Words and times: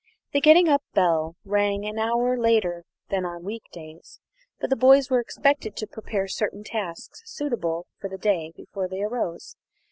The 0.33 0.41
getting 0.41 0.67
up 0.67 0.81
bell 0.95 1.35
rang 1.45 1.85
an 1.85 1.99
hour 1.99 2.35
later 2.35 2.85
than 3.09 3.23
on 3.23 3.43
week 3.43 3.61
days, 3.71 4.19
but 4.59 4.71
the 4.71 4.75
boys 4.75 5.11
were 5.11 5.19
expected 5.19 5.75
to 5.75 5.85
prepare 5.85 6.27
certain 6.27 6.63
tasks 6.63 7.21
suitable 7.25 7.85
for 7.99 8.09
the 8.09 8.17
day 8.17 8.51
before 8.57 8.87
they 8.87 9.03
rose. 9.03 9.57